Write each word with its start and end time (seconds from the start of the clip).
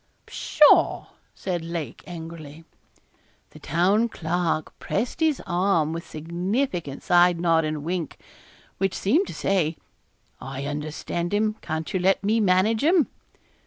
'Pshaw!' 0.25 1.09
said 1.35 1.63
Lake, 1.63 2.03
angrily. 2.07 2.65
The 3.51 3.59
Town 3.59 4.09
Clerk 4.09 4.73
pressed 4.79 5.19
his 5.19 5.43
arm 5.45 5.93
with 5.93 6.05
a 6.05 6.07
significant 6.07 7.03
side 7.03 7.39
nod 7.39 7.65
and 7.65 7.77
a 7.77 7.81
wink, 7.81 8.17
which 8.79 8.97
seemed 8.97 9.27
to 9.27 9.33
say, 9.35 9.77
'I 10.41 10.65
understand 10.65 11.35
him; 11.35 11.53
can't 11.61 11.93
you 11.93 11.99
let 11.99 12.23
me 12.23 12.39
manage 12.39 12.83
him?' 12.83 13.09